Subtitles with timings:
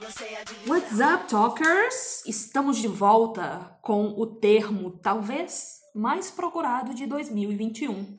[0.00, 2.24] What's up, talkers?
[2.24, 8.16] Estamos de volta com o termo talvez mais procurado de 2021: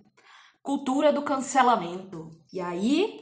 [0.62, 2.32] cultura do cancelamento.
[2.52, 3.22] E aí,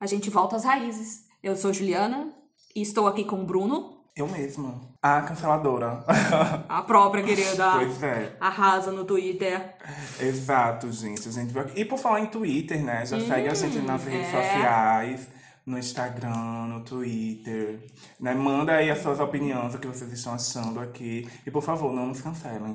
[0.00, 1.26] a gente volta às raízes.
[1.42, 2.32] Eu sou Juliana
[2.74, 3.98] e estou aqui com o Bruno.
[4.16, 4.80] Eu mesma.
[5.02, 6.02] A canceladora.
[6.66, 7.72] A própria querida.
[7.72, 8.34] pois é.
[8.40, 9.76] Arrasa no Twitter.
[10.18, 11.30] Exato, gente.
[11.30, 11.52] Gente.
[11.76, 13.04] E por falar em Twitter, né?
[13.04, 14.42] Já segue a gente nas redes é.
[14.42, 15.28] sociais,
[15.68, 17.78] no Instagram, no Twitter.
[18.18, 18.34] Né?
[18.34, 21.28] Manda aí as suas opiniões, o que vocês estão achando aqui.
[21.46, 22.74] E por favor, não nos cancelem.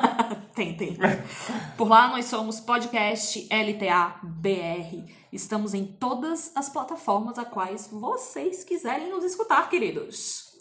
[0.54, 0.96] Tentem.
[1.76, 5.04] Por lá nós somos podcast LTA BR.
[5.30, 10.54] Estamos em todas as plataformas a quais vocês quiserem nos escutar, queridos.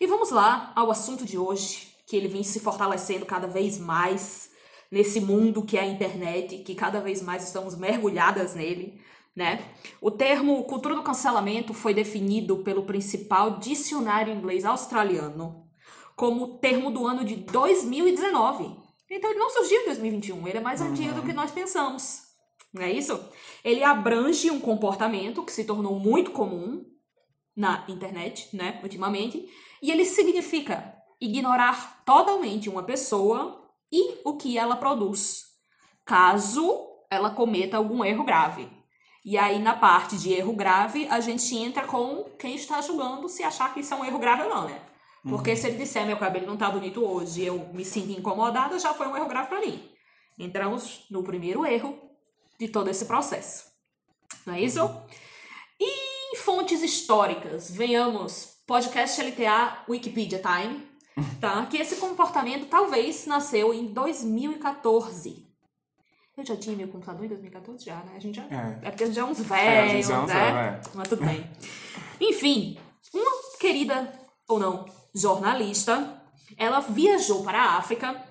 [0.00, 4.50] E vamos lá ao assunto de hoje, que ele vem se fortalecendo cada vez mais
[4.90, 8.98] nesse mundo que é a internet, que cada vez mais estamos mergulhadas nele,
[9.38, 9.64] né?
[10.00, 15.64] O termo cultura do cancelamento foi definido pelo principal dicionário inglês australiano
[16.16, 18.76] como termo do ano de 2019.
[19.08, 22.22] Então ele não surgiu em 2021, ele é mais antigo do que nós pensamos.
[22.74, 23.16] Não é isso?
[23.64, 26.84] Ele abrange um comportamento que se tornou muito comum
[27.56, 29.48] na internet, né, ultimamente,
[29.80, 35.44] e ele significa ignorar totalmente uma pessoa e o que ela produz,
[36.04, 38.77] caso ela cometa algum erro grave.
[39.30, 43.42] E aí, na parte de erro grave, a gente entra com quem está julgando se
[43.42, 44.80] achar que isso é um erro grave ou não, né?
[45.22, 48.78] Porque se ele disser meu cabelo não tá bonito hoje e eu me sinto incomodada,
[48.78, 49.86] já foi um erro grave para mim.
[50.38, 51.98] Entramos no primeiro erro
[52.58, 53.66] de todo esse processo.
[54.46, 54.80] Não é isso?
[55.78, 60.88] E em fontes históricas, venhamos podcast LTA Wikipedia Time,
[61.38, 61.66] tá?
[61.66, 65.47] Que esse comportamento talvez nasceu em 2014.
[66.38, 68.12] Eu já tinha meu computador em 2014 já, né?
[68.14, 68.78] A gente já É.
[68.84, 70.80] é porque a gente já é uns É, velhos, já é uns né?
[70.84, 70.88] é.
[70.94, 71.50] Mas tudo bem.
[72.20, 72.78] Enfim,
[73.12, 74.12] uma querida
[74.46, 74.84] ou não
[75.14, 76.22] jornalista,
[76.56, 78.22] ela viajou para a África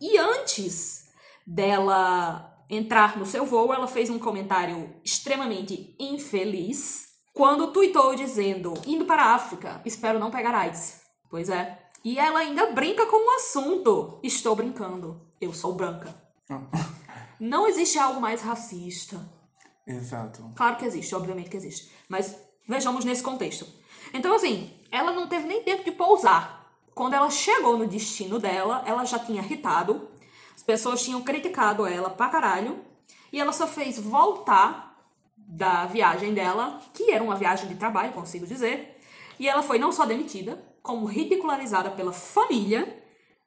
[0.00, 1.04] e antes
[1.46, 9.04] dela entrar no seu voo, ela fez um comentário extremamente infeliz quando tweetou dizendo: indo
[9.04, 11.00] para a África, espero não pegar AIDS.
[11.28, 11.78] Pois é.
[12.02, 14.18] E ela ainda brinca com o assunto.
[14.22, 15.20] Estou brincando.
[15.40, 16.14] Eu sou branca.
[17.38, 19.20] Não existe algo mais racista.
[19.86, 20.52] Exato.
[20.56, 21.92] Claro que existe, obviamente que existe.
[22.08, 22.36] Mas
[22.66, 23.66] vejamos nesse contexto.
[24.12, 26.72] Então, assim, ela não teve nem tempo de pousar.
[26.94, 30.08] Quando ela chegou no destino dela, ela já tinha irritado.
[30.54, 32.80] As pessoas tinham criticado ela pra caralho.
[33.32, 34.96] E ela só fez voltar
[35.36, 38.98] da viagem dela, que era uma viagem de trabalho, consigo dizer.
[39.38, 43.02] E ela foi não só demitida, como ridicularizada pela família,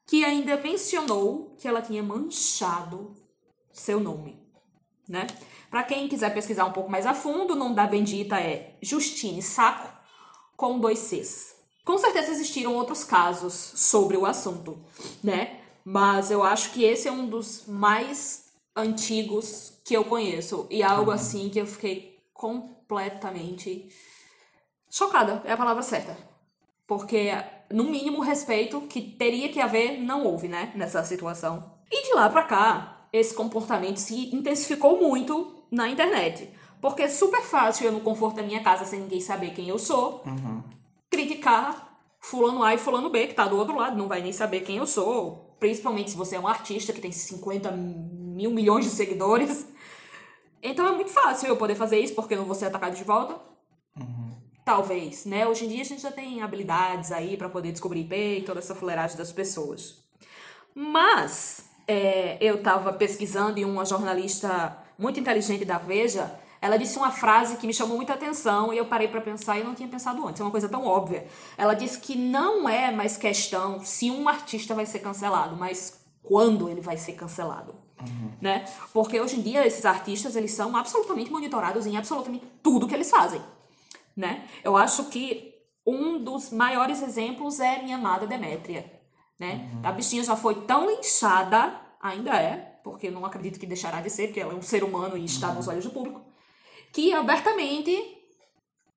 [0.06, 3.16] que ainda mencionou que ela tinha manchado
[3.72, 4.42] seu nome,
[5.08, 5.28] né?
[5.70, 9.42] Pra quem quiser pesquisar um pouco mais a fundo, o nome da bendita é Justine
[9.42, 9.90] Saco,
[10.56, 11.56] com dois Cs.
[11.86, 14.80] Com certeza existiram outros casos sobre o assunto,
[15.24, 15.60] né?
[15.84, 20.68] Mas eu acho que esse é um dos mais antigos que eu conheço.
[20.70, 23.90] E algo assim que eu fiquei completamente
[24.90, 26.18] chocada, é a palavra certa.
[26.88, 27.32] Porque,
[27.72, 30.72] no mínimo, respeito que teria que haver não houve, né?
[30.76, 31.80] Nessa situação.
[31.92, 36.50] E de lá pra cá, esse comportamento se intensificou muito na internet.
[36.82, 39.78] Porque é super fácil eu, no conforto da minha casa, sem ninguém saber quem eu
[39.78, 40.24] sou,
[41.10, 44.62] criticar fulano A e fulano B, que tá do outro lado, não vai nem saber
[44.62, 45.56] quem eu sou.
[45.60, 49.68] Principalmente se você é um artista que tem 50 mil milhões de seguidores.
[50.62, 53.04] Então é muito fácil eu poder fazer isso, porque eu não vou ser atacado de
[53.04, 53.40] volta.
[54.64, 55.48] Talvez, né?
[55.48, 58.60] Hoje em dia a gente já tem habilidades aí pra poder descobrir IP e toda
[58.60, 60.04] essa fuleiragem das pessoas.
[60.76, 67.12] Mas é, eu tava pesquisando e uma jornalista muito inteligente da Veja, ela disse uma
[67.12, 70.26] frase que me chamou muita atenção e eu parei pra pensar e não tinha pensado
[70.28, 70.40] antes.
[70.40, 71.26] É uma coisa tão óbvia.
[71.58, 76.70] Ela disse que não é mais questão se um artista vai ser cancelado, mas quando
[76.70, 77.74] ele vai ser cancelado.
[78.40, 78.64] Né?
[78.94, 83.10] Porque hoje em dia esses artistas eles são absolutamente monitorados em absolutamente tudo que eles
[83.10, 83.42] fazem
[84.20, 84.46] né?
[84.64, 85.54] Eu acho que
[85.88, 88.99] um dos maiores exemplos é minha amada Demétria,
[89.40, 89.72] né?
[89.84, 94.10] A bichinha já foi tão linchada, ainda é, porque eu não acredito que deixará de
[94.10, 96.22] ser, porque ela é um ser humano e está nos olhos do público,
[96.92, 98.18] que abertamente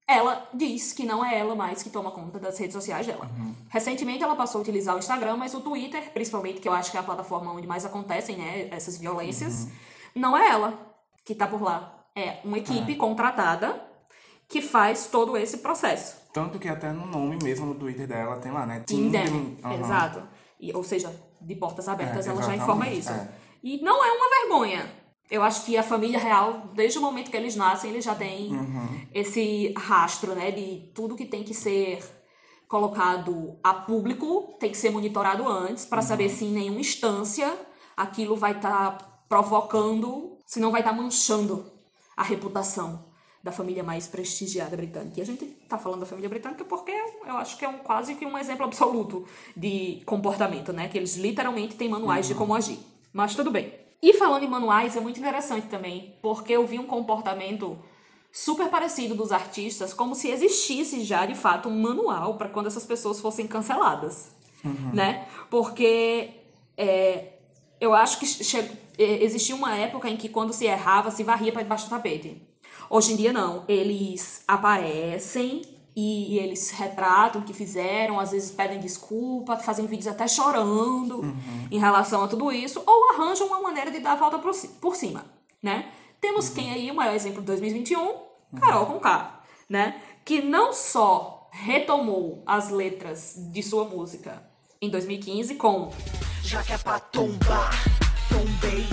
[0.06, 3.30] ela diz que não é ela mais que toma conta das redes sociais dela.
[3.68, 6.96] Recentemente ela passou a utilizar o Instagram, mas o Twitter, principalmente, que eu acho que
[6.96, 9.68] é a plataforma onde mais acontecem, né, essas violências,
[10.14, 10.78] não é ela
[11.24, 12.04] que tá por lá.
[12.14, 13.91] É uma equipe contratada
[14.52, 16.16] que faz todo esse processo.
[16.32, 18.80] Tanto que até no nome mesmo no Twitter dela tem lá, né?
[18.86, 19.56] Them.
[19.64, 19.80] Aham.
[19.80, 20.22] Exato.
[20.60, 21.10] E, ou seja,
[21.40, 23.10] de portas abertas, É, ela já informa isso.
[23.10, 23.28] é.
[23.64, 27.36] E não é uma vergonha Eu acho que a família real, desde o momento que
[27.36, 28.50] eles nascem, eles já têm
[29.14, 30.50] esse rastro, né?
[30.50, 32.02] De tudo que tem que ser
[32.68, 37.50] colocado a público, tem que ser monitorado antes, para saber se em nenhuma instância
[37.96, 38.98] aquilo vai estar
[39.28, 41.64] provocando, se não vai estar manchando
[42.16, 43.11] a reputação
[43.42, 45.18] da família mais prestigiada britânica.
[45.18, 46.92] E a gente tá falando da família britânica porque
[47.26, 50.88] eu acho que é um, quase que um exemplo absoluto de comportamento, né?
[50.88, 52.78] Que eles literalmente têm manuais de como agir.
[53.12, 53.74] Mas tudo bem.
[54.00, 57.78] E falando em manuais, é muito interessante também, porque eu vi um comportamento
[58.32, 62.84] super parecido dos artistas, como se existisse já de fato um manual para quando essas
[62.84, 64.34] pessoas fossem canceladas,
[64.92, 65.28] né?
[65.50, 66.30] Porque
[66.76, 67.34] é,
[67.80, 68.26] eu acho que
[68.98, 72.40] é, existia uma época em que quando se errava se varria para debaixo do tapete.
[72.94, 75.62] Hoje em dia não, eles aparecem
[75.96, 81.22] e, e eles retratam o que fizeram, às vezes pedem desculpa, fazem vídeos até chorando
[81.70, 84.68] em relação a tudo isso, ou arranjam uma maneira de dar a volta por, ci-
[84.68, 85.24] por cima,
[85.62, 85.90] né?
[86.20, 88.14] Temos quem aí, o maior exemplo de 2021,
[88.60, 89.40] Carol Conká,
[89.70, 90.00] né?
[90.22, 94.42] Que não só retomou as letras de sua música
[94.82, 95.90] em 2015 com
[96.42, 97.70] Já que é pra tombar,
[98.28, 98.86] tombei.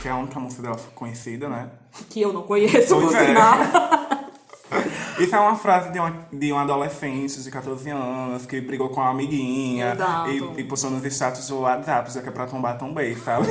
[0.00, 1.70] Que é a única música dela conhecida, né?
[2.08, 3.26] que eu não conheço, por Pois é.
[3.26, 3.54] sinal.
[5.18, 9.00] Isso é uma frase de, uma, de um adolescente de 14 anos que brigou com
[9.00, 10.30] uma amiguinha Exato.
[10.30, 13.48] e, e postou nos status do WhatsApp, já que é pra tombar, tombei, sabe?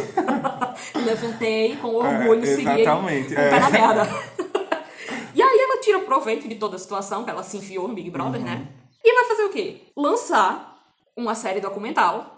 [0.95, 3.49] Levantei com orgulho, É, segui exatamente, com é.
[3.49, 4.03] pé na merda.
[5.35, 8.09] e aí ela tira proveito de toda a situação que ela se enfiou no Big
[8.09, 8.55] Brother, né?
[8.55, 8.67] Uhum.
[9.03, 9.91] E vai fazer o quê?
[9.95, 10.75] Lançar
[11.15, 12.37] uma série documental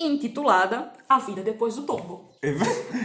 [0.00, 2.31] intitulada A Vida Depois do Tombo.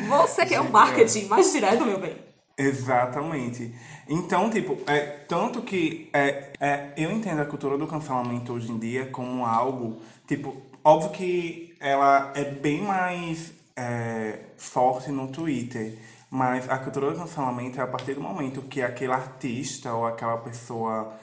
[0.10, 2.16] Você que é o marketing mais direto, meu bem.
[2.58, 3.74] Exatamente.
[4.10, 8.80] Então, tipo, é, tanto que é, é, eu entendo a cultura do cancelamento hoje em
[8.80, 16.00] dia como algo, tipo, óbvio que ela é bem mais é, forte no Twitter,
[16.32, 20.38] mas a cultura do cancelamento é a partir do momento que aquele artista ou aquela
[20.38, 21.14] pessoa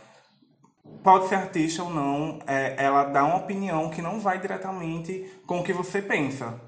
[1.02, 5.58] pode ser artista ou não, é, ela dá uma opinião que não vai diretamente com
[5.61, 6.61] o que você pensa.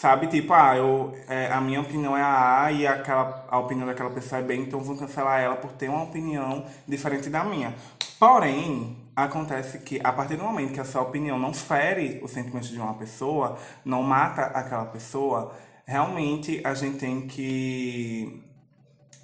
[0.00, 3.84] Sabe, tipo, ah, eu, é, a minha opinião é a A e aquela, a opinião
[3.84, 7.74] daquela pessoa é B, então vou cancelar ela por ter uma opinião diferente da minha.
[8.16, 12.68] Porém, acontece que a partir do momento que a sua opinião não fere os sentimentos
[12.68, 15.52] de uma pessoa, não mata aquela pessoa,
[15.84, 18.40] realmente a gente tem que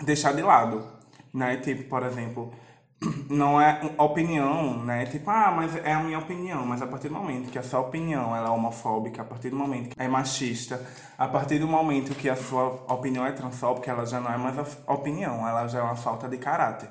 [0.03, 0.85] deixar de lado,
[1.33, 1.57] né?
[1.59, 2.53] Tipo, por exemplo,
[3.29, 5.07] não é opinião, né?
[5.07, 6.65] Tipo, ah, mas é a minha opinião.
[6.67, 9.57] Mas a partir do momento que a sua opinião ela é homofóbica, a partir do
[9.57, 10.85] momento que é machista,
[11.19, 14.59] a partir do momento que a sua opinião é transfóbica, ela já não é mais
[14.59, 16.89] a opinião, ela já é uma falta de caráter,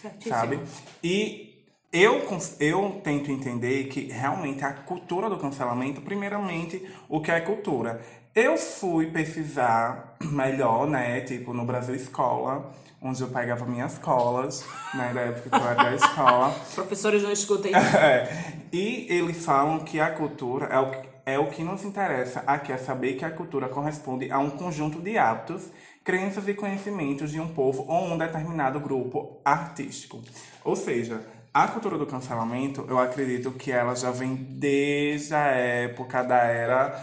[0.00, 0.34] Certíssimo.
[0.34, 0.60] sabe?
[1.02, 2.22] E eu,
[2.60, 8.02] eu tento entender que realmente a cultura do cancelamento, primeiramente, o que é cultura?
[8.36, 11.22] Eu fui pesquisar melhor, né?
[11.22, 14.62] Tipo, no Brasil Escola, onde eu pegava minhas colas,
[14.92, 15.10] né?
[15.14, 16.50] Da época que eu era da escola.
[16.74, 17.72] Professores não escutem.
[17.96, 18.28] É,
[18.70, 22.72] e eles falam que a cultura é o, que- é o que nos interessa aqui,
[22.72, 25.70] é saber que a cultura corresponde a um conjunto de hábitos,
[26.04, 30.20] crenças e conhecimentos de um povo ou um determinado grupo artístico.
[30.62, 31.22] Ou seja,
[31.54, 37.02] a cultura do cancelamento, eu acredito que ela já vem desde a época da era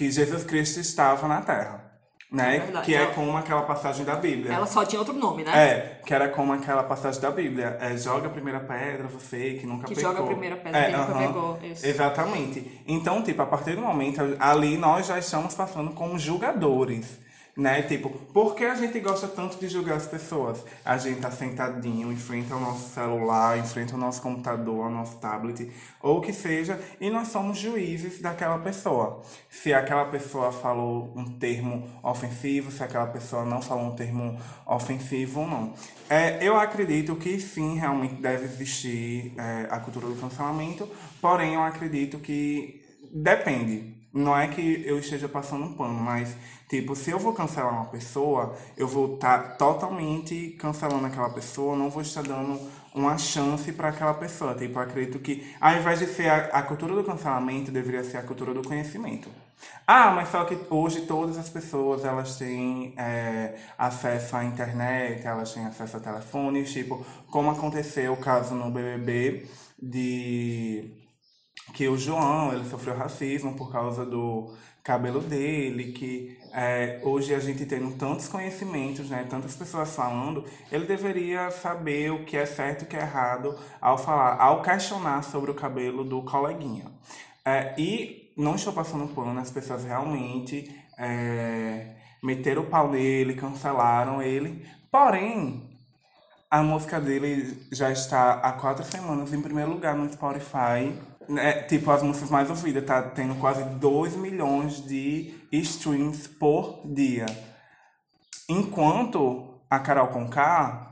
[0.00, 1.84] que Jesus Cristo estava na Terra.
[2.32, 2.58] É Né?
[2.60, 2.86] verdade.
[2.86, 4.50] que é como aquela passagem da Bíblia.
[4.54, 5.52] Ela só tinha outro nome, né?
[5.54, 7.76] É, que era como aquela passagem da Bíblia.
[7.82, 10.10] É, joga a primeira pedra, você que nunca Que pegou.
[10.10, 11.26] joga a primeira pedra, quem nunca aham.
[11.26, 11.86] pegou, isso.
[11.86, 12.82] Exatamente.
[12.86, 17.18] Então, tipo, a partir do momento, ali nós já estamos passando como julgadores.
[17.60, 17.82] Né?
[17.82, 20.64] Tipo, por que a gente gosta tanto de julgar as pessoas?
[20.82, 24.90] A gente tá sentadinho em frente ao nosso celular, em frente ao nosso computador, ao
[24.90, 29.20] nosso tablet, ou o que seja, e nós somos juízes daquela pessoa.
[29.50, 35.40] Se aquela pessoa falou um termo ofensivo, se aquela pessoa não falou um termo ofensivo
[35.40, 35.74] ou não.
[36.08, 40.88] É, eu acredito que sim, realmente deve existir é, a cultura do cancelamento,
[41.20, 42.80] porém eu acredito que
[43.12, 43.99] depende.
[44.12, 46.36] Não é que eu esteja passando um pano, mas,
[46.68, 51.88] tipo, se eu vou cancelar uma pessoa, eu vou estar totalmente cancelando aquela pessoa, não
[51.88, 52.58] vou estar dando
[52.92, 54.54] uma chance para aquela pessoa.
[54.54, 58.22] Tipo, acredito que, ao invés de ser a, a cultura do cancelamento, deveria ser a
[58.22, 59.28] cultura do conhecimento.
[59.86, 65.52] Ah, mas só que hoje todas as pessoas, elas têm é, acesso à internet, elas
[65.52, 69.46] têm acesso a telefones, tipo, como aconteceu o caso no BBB
[69.80, 70.99] de
[71.74, 77.38] que o João ele sofreu racismo por causa do cabelo dele, que é, hoje a
[77.38, 82.82] gente tendo tantos conhecimentos, né, tantas pessoas falando, ele deveria saber o que é certo
[82.82, 86.86] e o que é errado ao falar, ao questionar sobre o cabelo do coleguinha.
[87.44, 94.22] É, e não estou passando pano, as pessoas realmente é, meteram o pau nele, cancelaram
[94.22, 94.66] ele.
[94.90, 95.70] Porém,
[96.50, 100.92] a música dele já está há quatro semanas em primeiro lugar no Spotify.
[101.38, 107.26] É, tipo, as músicas mais ouvidas, tá tendo quase 2 milhões de streams por dia.
[108.48, 110.90] Enquanto a Carol Conká,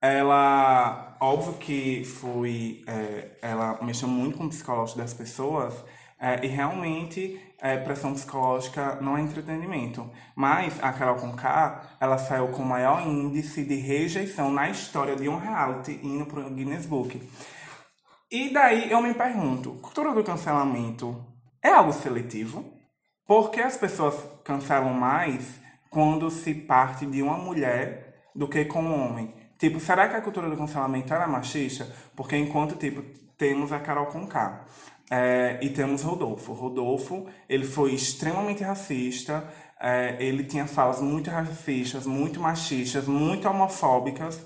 [0.00, 5.74] ela, óbvio que foi, é, ela mexeu muito com o psicológico das pessoas,
[6.18, 10.08] é, e realmente é, pressão psicológica não é entretenimento.
[10.34, 15.28] Mas a Carol Conká, ela saiu com o maior índice de rejeição na história de
[15.28, 17.20] um reality indo pro Guinness Book.
[18.30, 21.26] E daí eu me pergunto, cultura do cancelamento
[21.60, 22.64] é algo seletivo?
[23.26, 25.58] Por que as pessoas cancelam mais
[25.90, 29.34] quando se parte de uma mulher do que com um homem?
[29.58, 31.92] Tipo, será que a cultura do cancelamento era machista?
[32.14, 33.02] Porque enquanto, tipo,
[33.36, 34.64] temos a Carol Conká
[35.10, 36.52] é, e temos Rodolfo.
[36.52, 39.44] Rodolfo, ele foi extremamente racista,
[39.80, 44.40] é, ele tinha falas muito racistas, muito machistas, muito homofóbicas.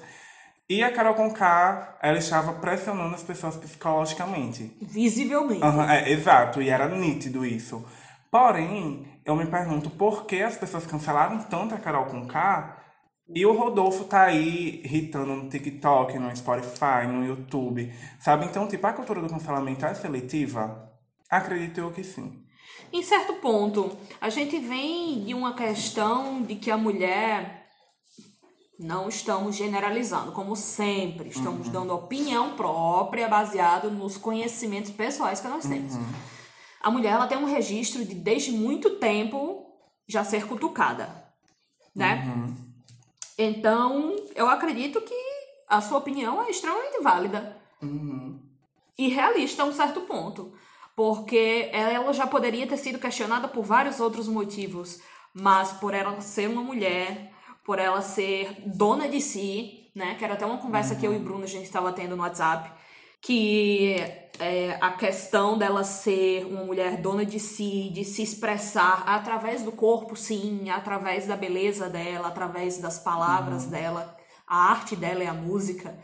[0.69, 4.75] E a Carol Conká, ela estava pressionando as pessoas psicologicamente.
[4.81, 5.63] Visivelmente.
[5.63, 7.85] Uhum, é, exato, e era nítido isso.
[8.31, 12.83] Porém, eu me pergunto por que as pessoas cancelaram tanto a Carol Conká
[13.29, 18.47] e o Rodolfo tá aí irritando no TikTok, no Spotify, no YouTube, sabe?
[18.47, 20.91] Então, tipo, a cultura do cancelamento é seletiva?
[21.31, 22.43] Acredito eu que sim.
[22.93, 27.64] Em certo ponto, a gente vem de uma questão de que a mulher
[28.79, 35.65] não estamos generalizando, como sempre, estamos dando opinião própria baseado nos conhecimentos pessoais que nós
[35.65, 35.95] temos.
[36.83, 39.67] A mulher ela tem um registro de desde muito tempo
[40.07, 41.09] já ser cutucada,
[41.95, 42.25] né?
[43.39, 45.15] Então, eu acredito que
[45.69, 47.57] a sua opinião é extremamente válida
[48.99, 50.53] e realista a um certo ponto.
[50.97, 55.01] Porque ela já poderia ter sido questionada por vários outros motivos,
[55.33, 57.34] mas por ela ser uma mulher,
[57.65, 60.15] por ela ser dona de si, né?
[60.17, 62.71] Que era até uma conversa que eu e Bruno a gente estava tendo no WhatsApp,
[63.21, 63.97] que
[64.39, 69.73] é, a questão dela ser uma mulher dona de si, de se expressar através do
[69.73, 74.17] corpo, sim, através da beleza dela, através das palavras dela,
[74.47, 75.97] a arte dela é a música.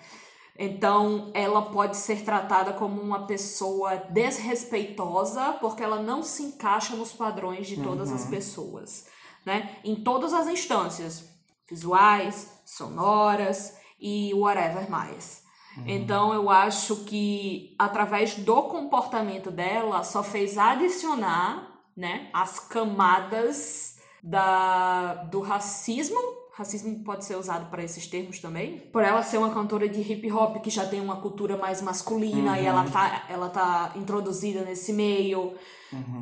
[0.58, 7.12] Então, ela pode ser tratada como uma pessoa desrespeitosa porque ela não se encaixa nos
[7.12, 9.06] padrões de todas as pessoas,
[9.44, 9.76] né?
[9.82, 11.29] Em todas as instâncias,
[11.70, 15.44] visuais, sonoras e whatever mais.
[15.86, 25.14] Então, eu acho que através do comportamento dela só fez adicionar, né, as camadas da
[25.30, 28.80] do racismo Racismo pode ser usado para esses termos também.
[28.92, 32.60] Por ela ser uma cantora de hip hop que já tem uma cultura mais masculina
[32.60, 35.54] e ela tá, ela tá introduzida nesse meio.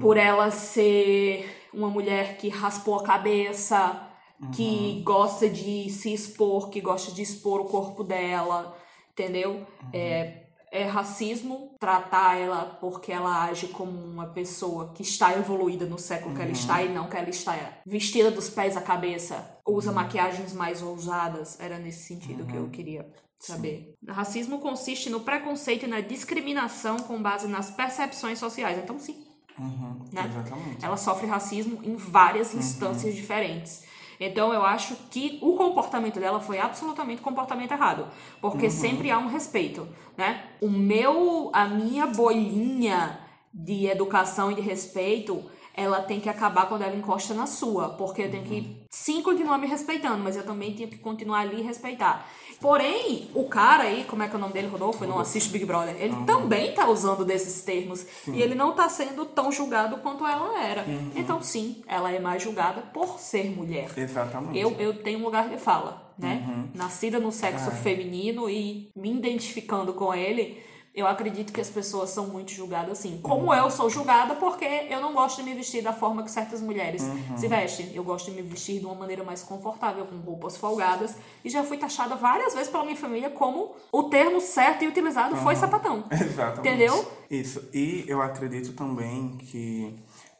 [0.00, 4.07] Por ela ser uma mulher que raspou a cabeça,
[4.54, 8.76] que gosta de se expor, que gosta de expor o corpo dela,
[9.12, 9.66] entendeu?
[9.92, 15.98] É, é racismo tratar ela porque ela age como uma pessoa que está evoluída no
[15.98, 19.90] século que ela está e não que ela está vestida dos pés à cabeça, usa
[19.90, 21.58] maquiagens mais ousadas.
[21.58, 23.94] Era nesse sentido que eu queria saber.
[24.06, 28.78] Racismo consiste no preconceito e na discriminação com base nas percepções sociais.
[28.78, 29.24] Então, sim,
[29.58, 30.24] Uhum, né?
[30.24, 30.84] Exatamente.
[30.84, 33.82] ela sofre racismo em várias instâncias diferentes.
[34.20, 38.08] Então eu acho que o comportamento dela foi absolutamente comportamento errado,
[38.40, 40.44] porque sempre há um respeito, né?
[40.60, 43.20] O meu, a minha bolinha
[43.52, 45.42] de educação e de respeito,
[45.74, 49.58] ela tem que acabar quando ela encosta na sua, porque eu tenho que sim continuar
[49.58, 52.28] me respeitando, mas eu também tenho que continuar ali e respeitar.
[52.60, 55.04] Porém, o cara aí, como é que é o nome dele, Rodolfo?
[55.04, 55.94] Eu não assisto Big Brother.
[55.98, 58.04] Ele também tá usando desses termos.
[58.26, 60.84] E ele não tá sendo tão julgado quanto ela era.
[61.14, 63.88] Então, sim, ela é mais julgada por ser mulher.
[63.96, 64.58] Exatamente.
[64.58, 66.66] Eu, eu tenho um lugar de fala, né?
[66.74, 70.60] Nascida no sexo feminino e me identificando com ele,
[70.98, 73.20] eu acredito que as pessoas são muito julgadas assim.
[73.22, 76.60] Como eu sou julgada porque eu não gosto de me vestir da forma que certas
[76.60, 77.02] mulheres
[77.36, 77.90] se vestem.
[77.94, 81.14] Eu gosto de me vestir de uma maneira mais confortável, com roupas folgadas.
[81.44, 85.36] E já fui taxada várias vezes pela minha família como o termo certo e utilizado
[85.36, 86.04] foi sapatão.
[86.10, 86.68] Exatamente.
[86.68, 87.12] Entendeu?
[87.30, 87.68] Isso.
[87.72, 89.94] E eu acredito também que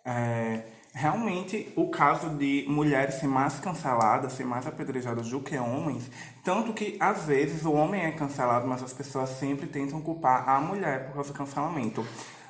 [0.04, 0.62] é,
[0.98, 6.10] realmente o caso de mulheres ser mais canceladas, ser mais apedrejadas do que homens,
[6.42, 10.60] tanto que às vezes o homem é cancelado, mas as pessoas sempre tentam culpar a
[10.60, 12.04] mulher por causa do cancelamento.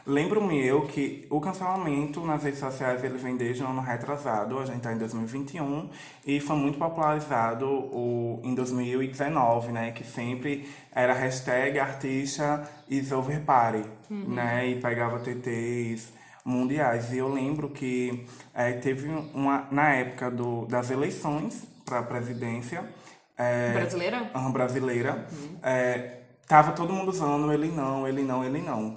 [0.06, 4.64] Lembro-me eu que o cancelamento nas redes sociais ele vem desde o ano retrasado, a
[4.64, 5.90] gente está em 2021,
[6.26, 9.92] e foi muito popularizado o, em 2019, né?
[9.92, 14.70] Que sempre era hashtag artista is over party, né?
[14.70, 16.16] E pegava TTs
[16.48, 17.12] mundiais.
[17.12, 22.88] E eu lembro que é, teve uma, na época do, das eleições para a presidência.
[23.36, 24.30] É, Brasileira?
[24.52, 25.26] brasileira.
[25.62, 28.96] é, tava todo mundo usando ele não, ele não, ele não.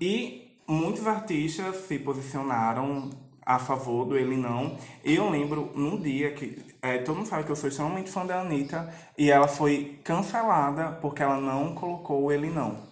[0.00, 3.10] E muitos artistas se posicionaram
[3.44, 4.76] a favor do ele não.
[5.04, 8.24] E eu lembro num dia que é, todo mundo sabe que eu sou extremamente fã
[8.24, 12.88] da Anitta e ela foi cancelada porque ela não colocou ele não.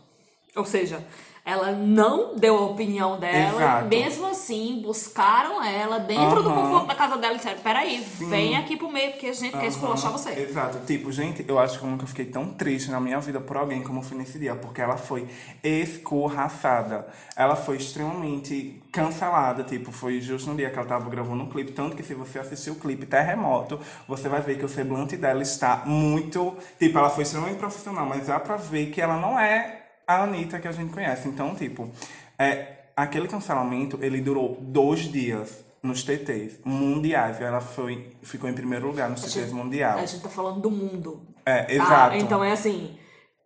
[0.56, 1.04] Ou seja,
[1.48, 3.88] ela não deu a opinião dela, Exato.
[3.88, 6.62] mesmo assim, buscaram ela dentro do Aham.
[6.62, 9.68] conforto da casa dela e disseram: peraí, vem aqui pro meio, porque a gente quer
[9.68, 10.28] esculachar você.
[10.38, 10.78] Exato.
[10.86, 13.82] Tipo, gente, eu acho que eu nunca fiquei tão triste na minha vida por alguém
[13.82, 15.26] como foi nesse dia, porque ela foi
[15.64, 17.06] escorraçada.
[17.34, 21.72] Ela foi extremamente cancelada, tipo, foi justo no dia que ela tava gravando um clipe,
[21.72, 25.42] tanto que se você assistir o clipe Terremoto, você vai ver que o semblante dela
[25.42, 29.77] está muito, tipo, ela foi extremamente profissional, mas dá pra ver que ela não é
[30.08, 31.28] a Anitta que a gente conhece.
[31.28, 31.90] Então, tipo,
[32.38, 37.38] é, aquele cancelamento, ele durou dois dias nos TTs mundiais.
[37.42, 39.98] Ela foi, ficou em primeiro lugar nos TTs mundial.
[39.98, 41.22] A gente tá falando do mundo.
[41.44, 41.72] É, tá?
[41.72, 42.16] exato.
[42.16, 42.96] Então é assim.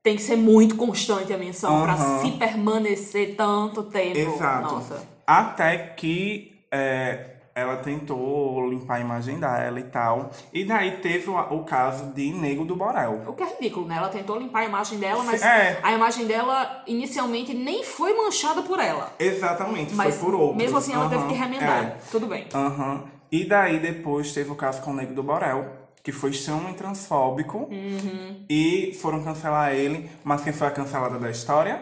[0.05, 2.23] Tem que ser muito constante a menção pra Aham.
[2.23, 4.19] se permanecer tanto tempo.
[4.19, 4.75] Exato.
[4.75, 5.09] Nossa.
[5.25, 10.31] Até que é, ela tentou limpar a imagem dela e tal.
[10.53, 13.23] E daí teve o, o caso de Nego do Borel.
[13.27, 13.97] O que é ridículo, né?
[13.97, 15.79] Ela tentou limpar a imagem dela, mas É.
[15.83, 19.13] a imagem dela inicialmente nem foi manchada por ela.
[19.19, 20.57] Exatamente, Mas foi por outros.
[20.57, 21.85] mesmo assim ela teve que remendar.
[21.85, 21.97] é.
[22.11, 22.47] Tudo bem.
[22.55, 23.05] Aham.
[23.31, 25.67] E daí depois teve o caso com o Nego do Borel,
[26.03, 27.59] que foi extremamente transfóbico.
[27.71, 28.45] Uhum.
[28.49, 30.11] E foram cancelar ele.
[30.25, 31.81] Mas quem foi a cancelada da história?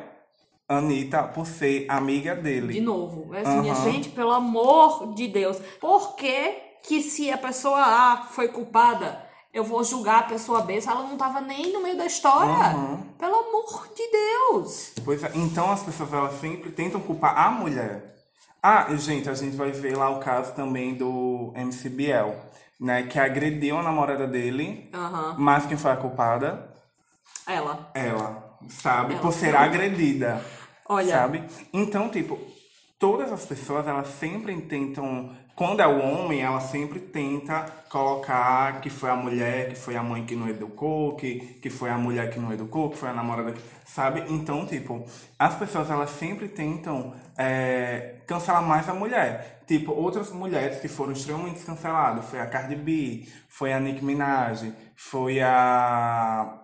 [0.71, 2.73] Anitta, por ser amiga dele.
[2.73, 3.35] De novo.
[3.35, 3.83] É assim, Aham.
[3.91, 5.59] gente, pelo amor de Deus.
[5.81, 6.55] Por que
[6.87, 9.21] que se a pessoa A foi culpada,
[9.53, 12.53] eu vou julgar a pessoa B se ela não tava nem no meio da história?
[12.53, 13.01] Aham.
[13.19, 14.93] Pelo amor de Deus.
[15.05, 18.15] Pois é, então as pessoas elas sempre tentam culpar a mulher.
[18.63, 22.37] Ah, gente, a gente vai ver lá o caso também do MC Biel,
[22.79, 23.03] né?
[23.05, 25.35] Que agrediu a namorada dele, Aham.
[25.39, 26.71] mas quem foi a culpada?
[27.47, 27.91] Ela.
[27.95, 29.15] Ela, sabe?
[29.15, 29.23] Ela.
[29.23, 30.45] Por ser agredida.
[30.91, 31.13] Olha.
[31.13, 31.45] Sabe?
[31.73, 32.37] Então, tipo,
[32.99, 35.31] todas as pessoas, elas sempre tentam.
[35.55, 40.03] Quando é o homem, ela sempre tenta colocar que foi a mulher, que foi a
[40.03, 43.13] mãe que não educou, que, que foi a mulher que não educou, que foi a
[43.13, 43.55] namorada.
[43.85, 44.25] Sabe?
[44.31, 45.07] Então, tipo,
[45.39, 49.63] as pessoas, elas sempre tentam é, cancelar mais a mulher.
[49.69, 52.25] Tipo, outras mulheres que foram extremamente canceladas.
[52.29, 56.57] Foi a Cardi B, foi a Nicki Minaj, foi a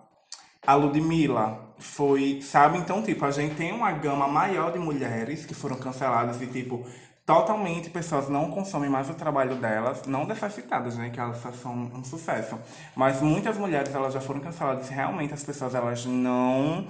[0.65, 2.77] a Ludmilla foi, sabe?
[2.77, 6.85] Então, tipo, a gente tem uma gama maior de mulheres que foram canceladas e, tipo,
[7.25, 11.09] totalmente pessoas não consomem mais o trabalho delas, não necessitadas, né?
[11.09, 12.57] Que elas são um sucesso.
[12.95, 16.87] Mas muitas mulheres, elas já foram canceladas realmente as pessoas, elas não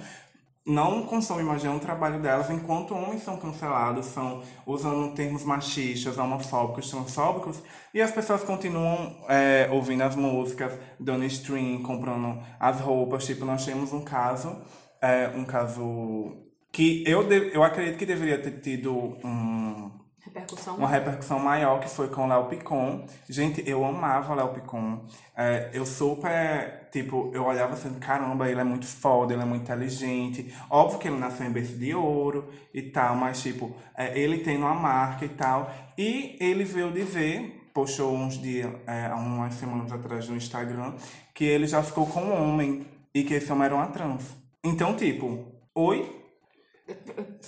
[0.68, 6.90] não consomem mais o trabalho delas, enquanto homens são cancelados, são usando termos machistas, homofóbicos,
[6.90, 7.62] transfóbicos,
[7.94, 13.24] e as pessoas continuam é, ouvindo as músicas, dando stream, comprando as roupas.
[13.24, 14.54] Tipo, nós temos um caso,
[15.00, 16.36] é, um caso
[16.70, 18.92] que eu, eu acredito que deveria ter tido
[19.24, 19.90] um,
[20.28, 20.76] Repercussão.
[20.76, 23.06] uma repercussão maior que foi com o Léo Picon.
[23.28, 25.04] Gente, eu amava o Léo Picon.
[25.36, 29.62] É, eu super, tipo, eu olhava assim, caramba, ele é muito foda, ele é muito
[29.62, 30.54] inteligente.
[30.68, 34.58] Óbvio que ele nasceu em berço de ouro e tal, mas, tipo, é, ele tem
[34.58, 35.70] uma marca e tal.
[35.96, 40.94] E ele veio dizer, postou uns dias, é, umas semanas atrás no Instagram,
[41.34, 44.36] que ele já ficou com um homem e que esse homem era uma trans.
[44.62, 46.16] Então, tipo, oi?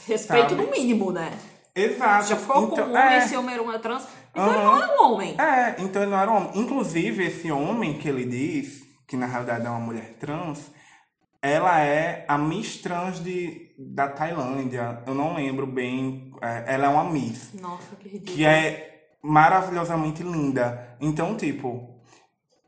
[0.06, 0.54] Respeito Sabe?
[0.54, 1.30] no mínimo, né?
[1.84, 2.28] Exato.
[2.28, 3.18] Já ficou Então, um homem, é.
[3.18, 4.06] esse homem era uma trans.
[4.32, 4.74] Então ele Aham.
[4.78, 5.40] não é um homem.
[5.40, 6.50] É, então ele não era um homem.
[6.54, 10.70] Inclusive, esse homem que ele diz, que na realidade é uma mulher trans,
[11.42, 15.02] ela é a Miss Trans de, da Tailândia.
[15.06, 16.30] Eu não lembro bem.
[16.42, 17.54] é, ela é uma Miss.
[17.54, 18.36] Nossa, que ridículo.
[18.36, 20.96] Que é maravilhosamente linda.
[21.00, 21.98] Então, tipo,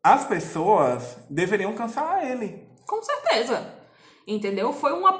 [0.02, 2.66] as pessoas deveriam cancelar ele.
[2.86, 3.74] Com certeza.
[4.26, 4.72] Entendeu?
[4.72, 5.12] Foi uma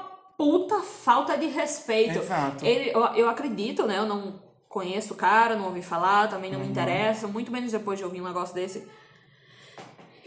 [0.43, 2.19] puta falta de respeito.
[2.19, 2.65] Exato.
[2.65, 3.97] Ele, eu, eu acredito, né?
[3.97, 6.57] Eu não conheço o cara, não ouvi falar, também Uhum.
[6.57, 8.85] não me interessa, muito menos depois de ouvir um negócio desse.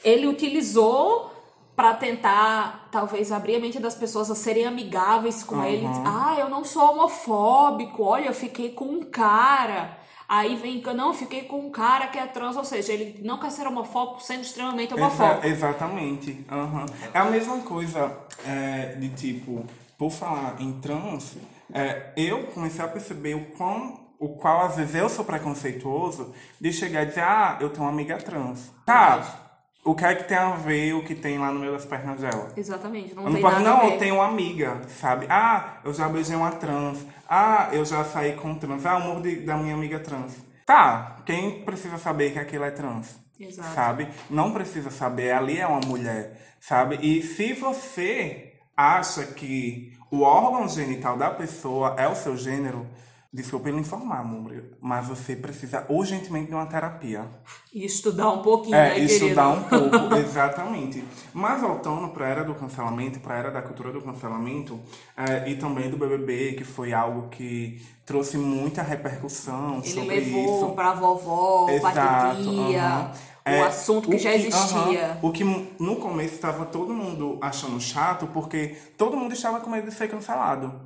[0.05, 1.33] Ele utilizou
[1.75, 5.85] pra tentar, talvez, abrir a mente das pessoas a serem amigáveis com ele.
[5.85, 6.05] Uhum.
[6.07, 9.99] Ah, eu não sou homofóbico, olha, eu fiquei com um cara.
[10.29, 13.39] Aí vem, não, eu fiquei com um cara que é trans, ou seja, ele não
[13.39, 15.47] quer ser homofóbico sendo extremamente homofóbico.
[15.47, 16.45] Exa- exatamente.
[16.51, 16.87] aham.
[17.13, 19.65] É a mesma coisa é, de tipo,
[19.99, 21.37] por falar em trans,
[21.73, 24.05] é, eu comecei a perceber o quão.
[24.19, 27.91] O qual às vezes eu sou preconceituoso de chegar e dizer, ah, eu tenho uma
[27.93, 28.73] amiga trans.
[28.87, 29.43] Tá,
[29.85, 32.19] o que é que tem a ver o que tem lá no meio das pernas
[32.21, 32.51] dela?
[32.57, 35.27] Exatamente, não Eu não tem a não, eu tenho uma amiga, sabe?
[35.29, 37.05] Ah, eu já beijei uma trans.
[37.29, 38.87] Ah, eu já saí com trans.
[38.87, 40.35] Ah, o amor de- da minha amiga trans.
[40.65, 43.19] Tá, quem precisa saber que aquilo é trans?
[43.39, 43.75] Exato.
[43.75, 44.09] Sabe?
[44.31, 46.99] Não precisa saber, ali é uma mulher, sabe?
[47.03, 52.87] E se você acha que o órgão genital da pessoa é o seu gênero,
[53.33, 57.29] desculpa ele informar, amor, mas você precisa urgentemente de uma terapia.
[57.75, 59.77] E estudar um pouquinho, É, né, estudar querido?
[59.77, 61.05] um pouco, exatamente.
[61.35, 64.81] Mas voltando para a era do cancelamento, para a era da cultura do cancelamento,
[65.17, 70.57] é, e também do BBB, que foi algo que trouxe muita repercussão Ele sobre levou
[70.69, 70.75] isso.
[70.75, 73.11] pra vovó, pra Exato, tia, aham.
[73.47, 75.13] O É, assunto que já existia.
[75.13, 79.71] aham, o que no começo estava todo mundo achando chato, porque todo mundo estava com
[79.71, 80.81] medo de ser cancelado.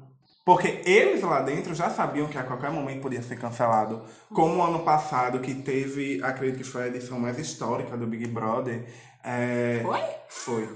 [0.44, 4.02] Porque eles lá dentro já sabiam que a qualquer momento podia ser cancelado.
[4.32, 8.26] Como o ano passado, que teve, acredito que foi a edição mais histórica do Big
[8.26, 8.84] Brother.
[9.22, 10.00] é, Foi?
[10.28, 10.68] Foi.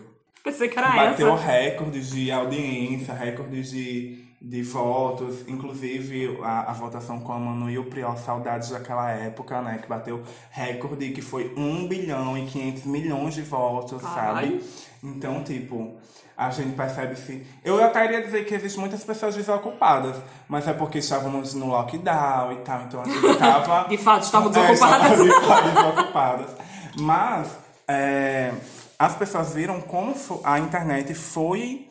[0.42, 1.46] Pensei que era Bateu essa.
[1.46, 7.78] recordes de audiência, recordes de, de votos, inclusive a, a votação com a Manu e
[7.78, 9.78] o Prior, saudades daquela época, né?
[9.82, 14.60] Que bateu recorde que foi 1 bilhão e 500 milhões de votos, Caralho.
[14.60, 14.64] sabe?
[15.02, 15.94] Então, tipo,
[16.36, 17.46] a gente percebe se.
[17.64, 22.52] Eu até iria dizer que existem muitas pessoas desocupadas, mas é porque estávamos no lockdown
[22.52, 23.88] e tal, então a gente tava.
[23.88, 25.18] De fato, estavam É, desocupadas.
[25.20, 26.50] estavam de fato desocupadas.
[26.98, 27.50] Mas
[27.88, 28.52] é,
[28.98, 31.88] as pessoas viram como a internet foi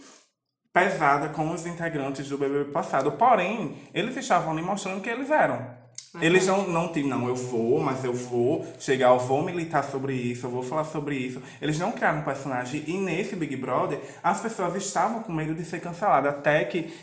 [0.74, 3.12] pesada com os integrantes do BBB passado.
[3.12, 5.84] Porém, eles estavam ali mostrando que eles eram.
[6.22, 10.14] Eles não, não tinham, não, eu vou, mas eu vou chegar, eu vou militar sobre
[10.14, 11.42] isso, eu vou falar sobre isso.
[11.60, 15.66] Eles não criaram um personagem e nesse Big Brother as pessoas estavam com medo de
[15.66, 16.36] ser canceladas.
[16.36, 16.94] Até que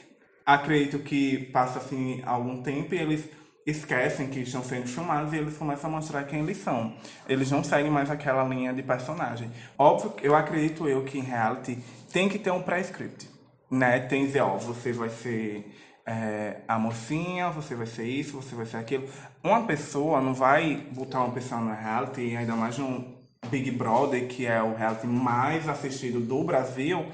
[0.46, 3.28] acredito que passa assim algum tempo e eles
[3.66, 6.94] esquecem que estão sendo filmados e eles começam a mostrar quem eles são.
[7.28, 9.50] Eles não seguem mais aquela linha de personagem.
[9.76, 11.78] Óbvio, eu acredito eu que em reality
[12.12, 13.28] tem que ter um pré-script,
[13.70, 14.00] né?
[14.00, 15.70] Tem dizer, ó, você vai ser
[16.06, 19.08] é, a mocinha, você vai ser isso, você vai ser aquilo.
[19.42, 23.16] Uma pessoa não vai botar uma pessoa no reality, ainda mais num
[23.48, 27.06] Big Brother, que é o reality mais assistido do Brasil,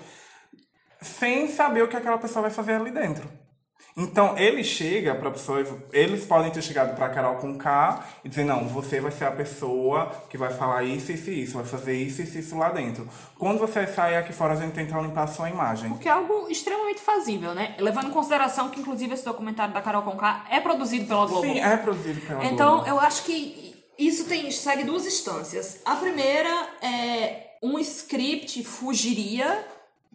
[1.01, 3.29] sem saber o que aquela pessoa vai fazer ali dentro.
[3.99, 8.45] Então, ele chega pra pessoa, eles podem ter chegado pra Carol com K e dizer,
[8.45, 11.95] não, você vai ser a pessoa que vai falar isso, isso e isso, vai fazer
[11.95, 13.09] isso, isso isso lá dentro.
[13.39, 15.97] Quando você sair aqui fora, a gente tenta limpar a sua imagem.
[15.97, 17.75] Que é algo extremamente fazível, né?
[17.79, 21.47] Levando em consideração que, inclusive, esse documentário da Carol Conká é produzido pela Globo.
[21.47, 22.89] Sim, é produzido pela Então, Globo.
[22.91, 25.81] eu acho que isso tem, segue duas instâncias.
[25.87, 26.51] A primeira
[26.83, 29.65] é um script fugiria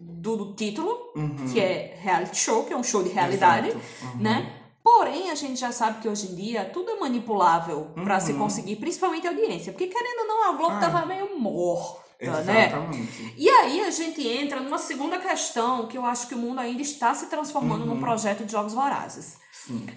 [0.01, 0.97] do, do título,
[1.51, 3.77] que é reality show, que é um show de realidade, Uhum.
[4.13, 4.17] Uhum.
[4.21, 4.53] né?
[4.83, 8.19] Porém, a gente já sabe que hoje em dia tudo é manipulável Uhum.
[8.19, 9.71] se conseguir, principalmente audiência.
[9.71, 10.79] Porque, querendo ou não, a Globo Ah.
[10.79, 12.67] tava meio morta, né?
[12.67, 13.33] Exatamente.
[13.37, 16.81] E aí a gente entra numa segunda questão que eu acho que o mundo ainda
[16.81, 19.37] está se transformando num projeto de jogos vorazes.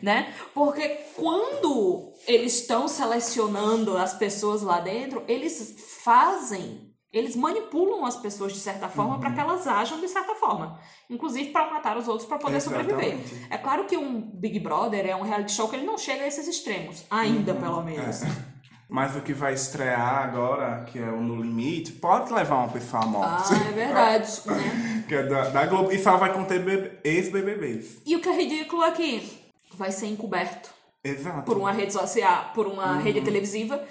[0.02, 0.32] Né?
[0.52, 0.86] Porque
[1.16, 6.83] quando eles estão selecionando as pessoas lá dentro, eles fazem,
[7.14, 10.80] eles manipulam as pessoas de certa forma para que elas ajam de certa forma.
[11.08, 13.18] Inclusive para matar os outros para poder sobreviver.
[13.48, 16.26] É claro que um Big Brother é um reality show que ele não chega a
[16.26, 17.04] esses extremos.
[17.08, 18.24] Ainda, pelo menos.
[18.24, 18.54] É.
[18.88, 23.04] Mas o que vai estrear agora, que é o No Limite, pode levar uma pessoa
[23.04, 23.52] à morte.
[23.52, 24.40] Ah, é verdade.
[24.46, 25.04] né?
[25.08, 25.92] Que é da, da Globo.
[25.92, 28.02] E só vai conter ex-BBBs.
[28.06, 30.70] E o que é ridículo é que vai ser encoberto
[31.02, 31.42] Exato.
[31.42, 33.84] por uma rede social, por uma rede televisiva,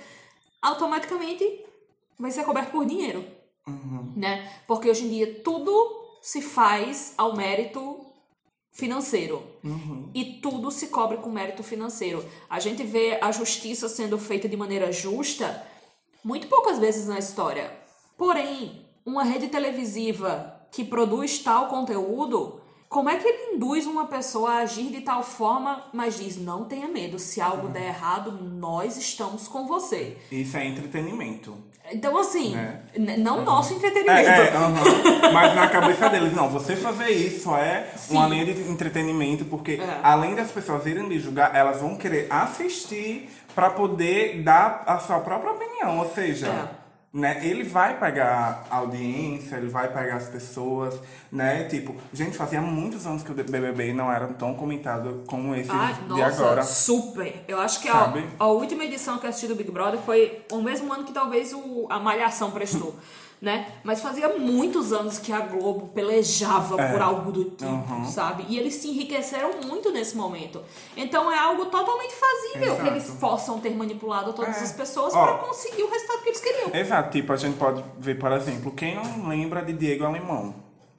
[0.61, 1.62] automaticamente
[2.19, 3.25] vai ser coberto por dinheiro,
[4.15, 4.51] né?
[4.67, 5.71] Porque hoje em dia tudo
[6.21, 7.99] se faz ao mérito
[8.71, 9.43] financeiro
[10.13, 12.25] e tudo se cobre com mérito financeiro.
[12.49, 15.65] A gente vê a justiça sendo feita de maneira justa
[16.23, 17.71] muito poucas vezes na história.
[18.17, 22.61] Porém, uma rede televisiva que produz tal conteúdo,
[22.93, 26.63] como é que ele induz uma pessoa a agir de tal forma, mas diz: não
[26.65, 30.15] tenha medo, se algo der errado, nós estamos com você.
[30.31, 31.57] Isso é entretenimento.
[31.91, 33.17] Então, assim, É.
[33.17, 34.29] não nosso É, entretenimento.
[34.29, 35.31] é, aham.
[35.33, 38.15] mas na cabeça deles, não, você fazer isso é Sim.
[38.15, 39.99] uma linha de entretenimento, porque É.
[40.01, 45.19] além das pessoas irem lhe julgar, elas vão querer assistir pra poder dar a sua
[45.19, 46.82] própria opinião, ou seja, É.
[47.13, 50.99] né, ele vai pegar a audiência, ele vai pegar as pessoas,
[51.31, 55.69] né, tipo, gente, fazia muitos anos que o BBB não era tão comentado como esse
[55.71, 56.63] Ai, de nossa, agora.
[56.63, 57.45] super.
[57.47, 60.59] Eu acho que a, a última edição que eu assisti do Big Brother foi o
[60.59, 62.95] mesmo ano que talvez o, a Malhação prestou,
[63.43, 63.67] né?
[63.83, 66.91] Mas fazia muitos anos que a Globo pelejava É.
[66.93, 68.05] por algo do tipo, Uhum.
[68.05, 68.45] sabe?
[68.47, 70.61] E eles se enriqueceram muito nesse momento.
[70.95, 72.87] Então é algo totalmente fazível que Exato.
[72.87, 74.63] eles possam ter manipulado todas É.
[74.63, 75.25] as pessoas Ó.
[75.25, 76.71] pra conseguir o resultado que eles queriam.
[76.73, 80.55] Exato, tipo, a gente pode ver, por exemplo, quem não lembra de Diego Alemão?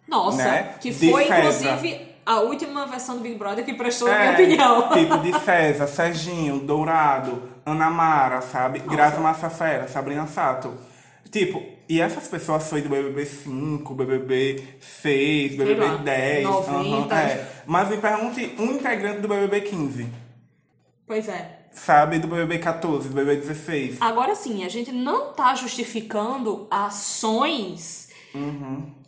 [0.06, 0.74] Nossa, Né?
[0.82, 4.32] que foi, inclusive, a última versão do Big Brother que prestou a É, minha
[4.78, 4.88] opinião.
[4.90, 8.80] Tipo, de César, Serginho, Dourado, Ana Mara, sabe?
[8.80, 10.74] Graça Massafera, Sabrina Sato.
[11.30, 16.44] Tipo, e essas pessoas foi do BBB 5, BBB 6, BBB lá, 10.
[16.44, 17.14] 90.
[17.14, 17.48] aham, é.
[17.66, 20.06] Mas me pergunte um integrante do BBB 15,
[21.06, 21.58] Pois é.
[21.72, 22.18] sabe?
[22.18, 23.98] Do BBB 14, do BBB 16.
[24.00, 28.08] Agora sim, a gente não tá justificando ações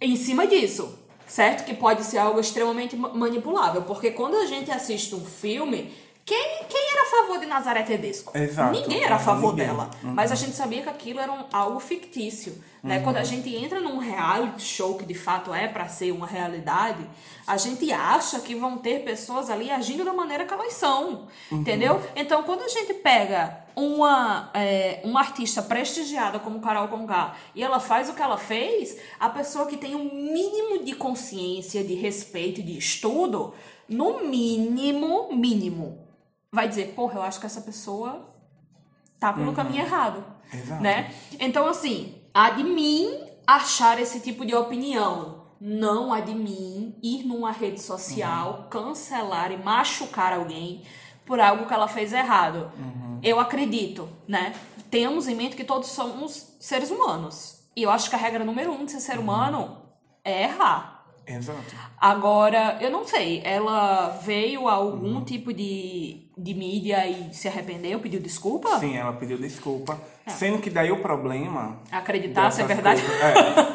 [0.00, 1.64] em cima disso, certo?
[1.64, 5.90] Que pode ser algo extremamente ma- manipulável, porque quando a gente assiste um filme,
[6.26, 8.36] quem, quem era a favor de Nazaré Tedesco?
[8.36, 8.72] Exato.
[8.72, 9.66] Ninguém era a favor Ninguém.
[9.68, 12.98] dela, mas a gente sabia que aquilo era um- algo fictício, né?
[13.00, 17.08] Quando a gente entra num reality show que de fato é pra ser uma realidade,
[17.46, 22.02] a gente acha que vão ter pessoas ali agindo da maneira que elas são, entendeu?
[22.16, 27.78] Então, quando a gente pega uma, é, uma artista prestigiada como Carol Conká e ela
[27.78, 32.58] faz o que ela fez, a pessoa que tem um mínimo de consciência, de respeito
[32.60, 33.54] e de estudo,
[33.88, 36.05] no mínimo, mínimo,
[36.52, 38.28] vai dizer, porra, eu acho que essa pessoa
[39.18, 40.82] tá pelo caminho errado, Exato.
[40.82, 41.12] né?
[41.40, 45.46] Então, assim, há de mim achar esse tipo de opinião.
[45.58, 50.82] Não há de mim ir numa rede social, cancelar e machucar alguém
[51.24, 52.70] por algo que ela fez errado.
[53.22, 54.54] Eu acredito, né?
[54.90, 57.66] Tenhamos em mente que todos somos seres humanos.
[57.74, 59.78] E eu acho que a regra número um de ser ser humano
[60.22, 60.95] é errar.
[61.26, 61.74] Exato.
[62.00, 67.98] Agora, eu não sei, ela veio a algum tipo de, de mídia e se arrependeu,
[67.98, 68.78] pediu desculpa?
[68.78, 69.98] Sim, ela pediu desculpa.
[70.28, 73.00] Sendo que daí o problema Acreditar se é verdade?
[73.02, 73.20] coisas-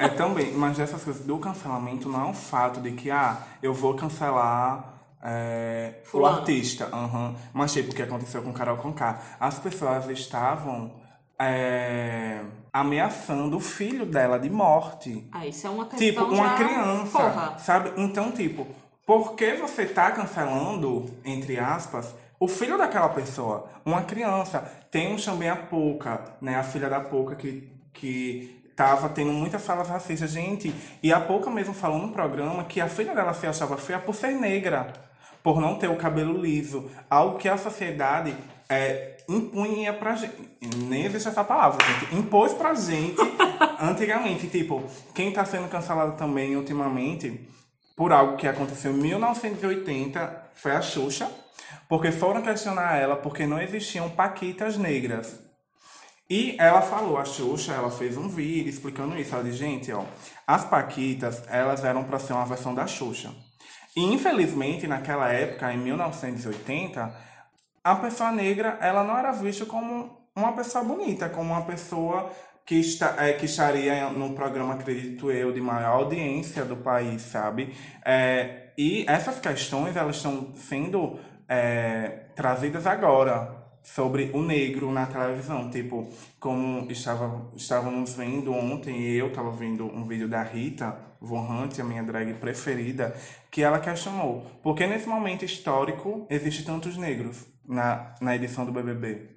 [0.01, 3.37] é, é também, mas dessas coisas do cancelamento não é o fato de que, ah,
[3.61, 6.89] eu vou cancelar é, o artista.
[6.91, 7.35] aham.
[7.53, 9.21] Mas tipo, o que aconteceu com Carol Conká?
[9.39, 10.91] As pessoas estavam
[11.39, 12.41] é,
[12.73, 15.27] ameaçando o filho dela de morte.
[15.31, 17.57] Ah, isso é uma questão Tipo, uma já- criança, Porra.
[17.59, 17.91] sabe?
[17.97, 18.65] Então, tipo,
[19.05, 23.69] por que você tá cancelando, entre aspas, o filho daquela pessoa?
[23.85, 24.59] Uma criança.
[24.89, 26.55] Tem um também a Pouca, né?
[26.55, 30.31] A filha da Pouca que, que tava tendo muitas falas racistas.
[30.31, 33.99] Gente, e a Pouca mesmo falou no programa que a filha dela se achava feia
[33.99, 34.93] por ser negra,
[35.43, 36.89] por não ter o cabelo liso.
[37.09, 38.35] Algo que a sociedade
[38.69, 40.35] é, impunha pra gente.
[40.77, 42.15] Nem existe essa palavra, gente.
[42.15, 43.17] Impôs pra gente
[43.79, 44.47] antigamente.
[44.47, 47.47] Tipo, quem tá sendo cancelado também ultimamente
[47.95, 51.29] por algo que aconteceu em 1980 foi a Xuxa.
[51.87, 55.39] Porque foram questionar ela porque não existiam paquitas negras.
[56.29, 59.35] E ela falou, a Xuxa, ela fez um vídeo explicando isso.
[59.35, 60.05] Ela disse, gente, ó,
[60.47, 63.33] as paquitas, elas eram para ser uma versão da Xuxa.
[63.95, 67.13] E infelizmente, naquela época, em 1980,
[67.83, 72.31] a pessoa negra, ela não era vista como uma pessoa bonita, como uma pessoa
[72.65, 77.73] que, está, é, que estaria no programa, acredito eu, de maior audiência do país, sabe?
[78.05, 85.69] É, e essas questões, elas estão sendo é, trazidas agora sobre o negro na televisão.
[85.69, 86.07] Tipo,
[86.39, 91.83] como estava, estávamos vendo ontem, eu estava vendo um vídeo da Rita Von Hunt, a
[91.83, 93.15] minha drag preferida,
[93.49, 98.71] que ela questionou por que nesse momento histórico existe tantos negros na, na edição do
[98.71, 99.29] BBB,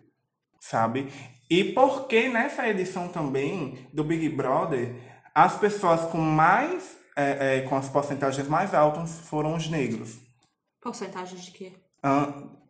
[0.61, 1.11] sabe?
[1.49, 4.94] E por que nessa edição também do Big Brother
[5.35, 10.18] as pessoas com mais, é, é, com as porcentagens mais altas foram os negros
[10.81, 11.73] Porcentagem de quê?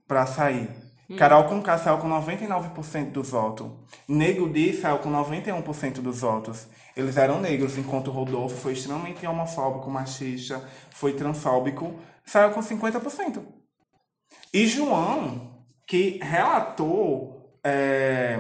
[0.06, 0.70] para sair.
[1.18, 3.70] Carol Conká saiu com 99% dos votos.
[4.08, 6.68] Nego Di saiu com 91% dos votos.
[6.96, 13.42] Eles eram negros, enquanto Rodolfo foi extremamente homofóbico, machista, foi transfóbico, saiu com 50%.
[14.52, 15.53] E João,
[15.86, 18.38] que relatou é,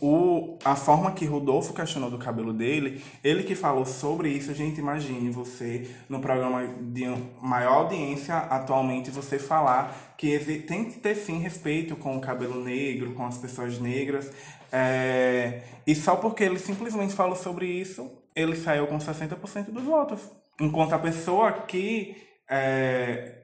[0.00, 4.78] o, a forma que Rodolfo questionou do cabelo dele, ele que falou sobre isso, gente,
[4.78, 7.04] imagine você no programa de
[7.40, 13.14] maior audiência atualmente, você falar que tem que ter sim respeito com o cabelo negro,
[13.14, 14.30] com as pessoas negras,
[14.70, 20.20] é, e só porque ele simplesmente falou sobre isso, ele saiu com 60% dos votos.
[20.60, 22.16] Enquanto a pessoa que
[22.48, 23.43] é,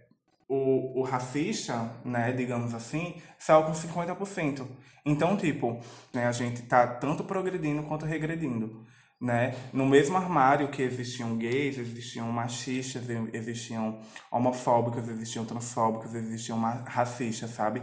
[0.50, 4.66] o, o racista, né, digamos assim, saiu com 50%.
[5.06, 5.80] Então, tipo,
[6.12, 8.84] né, a gente tá tanto progredindo quanto regredindo.
[9.20, 9.54] Né?
[9.72, 17.82] No mesmo armário que existiam gays, existiam machistas, existiam homofóbicos, existiam transfóbicos, existiam racistas, sabe?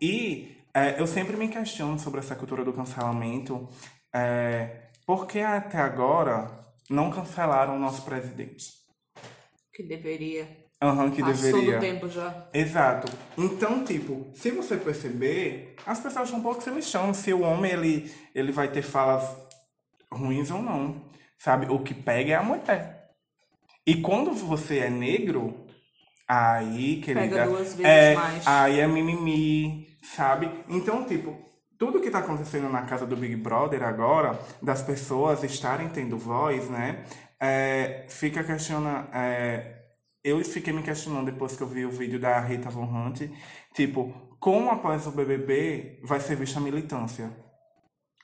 [0.00, 3.68] E é, eu sempre me questiono sobre essa cultura do cancelamento,
[4.14, 8.72] é, por que até agora não cancelaram o nosso presidente?
[9.74, 10.65] Que deveria.
[10.82, 11.74] Aham, que Passou deveria.
[11.74, 12.48] do tempo já.
[12.52, 13.10] Exato.
[13.36, 17.72] Então, tipo, se você perceber, as pessoas estão um pouco se lixando se o homem
[17.72, 19.24] ele, ele vai ter falas
[20.12, 21.02] ruins ou não.
[21.38, 21.66] Sabe?
[21.70, 23.10] O que pega é a mulher.
[23.86, 25.66] E quando você é negro,
[26.28, 27.46] aí, querida.
[27.46, 28.46] duas vezes é, mais.
[28.46, 30.50] Aí é mimimi, sabe?
[30.68, 31.36] Então, tipo,
[31.78, 36.68] tudo que tá acontecendo na casa do Big Brother agora, das pessoas estarem tendo voz,
[36.68, 37.04] né?
[37.40, 39.08] É, fica questiona.
[39.12, 39.75] É,
[40.26, 43.30] eu fiquei me questionando depois que eu vi o vídeo da Rita Von Hunt,
[43.72, 47.30] tipo, como após o BBB vai ser vista a militância?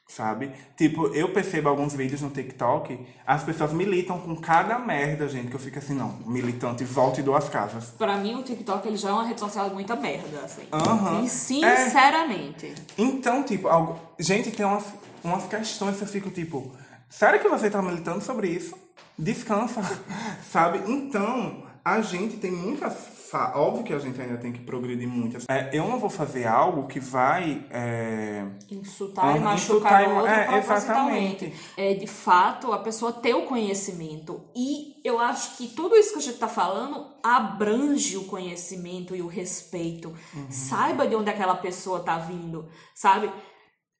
[0.09, 0.51] Sabe?
[0.77, 5.55] Tipo, eu percebo alguns vídeos no TikTok, as pessoas militam com cada merda, gente, que
[5.55, 7.95] eu fico assim, não, militante, volte duas casas.
[7.97, 10.67] Pra mim, o TikTok ele já é uma rede social de muita merda, assim.
[10.73, 11.23] Aham.
[11.23, 12.75] E, sinceramente.
[12.99, 13.99] Então, tipo, algo...
[14.19, 16.77] gente, tem umas, umas questões que eu fico tipo,
[17.09, 18.77] sério que você tá militando sobre isso?
[19.17, 19.81] Descansa,
[20.51, 20.83] sabe?
[20.91, 22.95] Então, a gente tem muitas.
[23.31, 25.45] fa- Óbvio que a gente ainda tem que progredir muitas.
[25.49, 27.65] É, eu não vou fazer algo que vai.
[27.71, 31.55] é, Insultar e Aham, machucar insultar outro é, exatamente.
[31.77, 34.43] É, de fato, a pessoa ter o conhecimento.
[34.55, 39.23] E eu acho que tudo isso que a gente tá falando abrange o conhecimento e
[39.23, 40.15] o respeito.
[40.35, 40.51] Uhum.
[40.51, 43.33] Saiba de onde aquela pessoa tá vindo, sabe?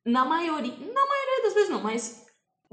[0.05, 2.22] Na maioria, na maioria das vezes não, mas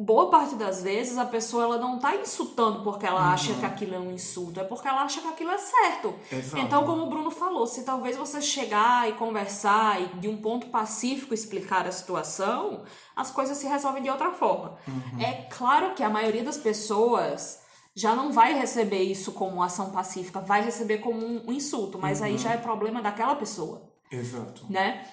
[0.01, 3.95] boa parte das vezes a pessoa ela não tá insultando porque ela acha que aquilo
[3.95, 6.07] é um insulto, é porque ela acha que aquilo é certo.
[6.07, 6.39] Uhum.
[6.39, 6.57] Exato.
[6.63, 10.67] Então, como o Bruno falou, se talvez você chegar e conversar e de um ponto
[10.67, 12.83] pacífico explicar a situação,
[13.13, 14.77] as coisas se resolvem de outra forma.
[14.87, 15.21] Uhum.
[15.21, 17.59] É claro que a maioria das pessoas
[17.93, 22.19] já não vai receber isso como ação pacífica, vai receber como um, um insulto, mas
[22.19, 22.25] Uhum.
[22.27, 24.65] aí já é problema daquela pessoa Exato.
[24.69, 25.05] né?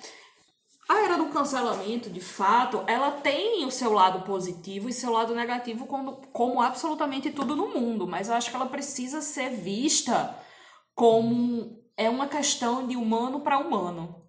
[0.88, 5.34] A era do cancelamento, de fato, ela tem o seu lado positivo e seu lado
[5.34, 10.38] negativo como, como absolutamente tudo no mundo, mas eu acho que ela precisa ser vista
[10.94, 14.25] como é uma questão de humano para humano.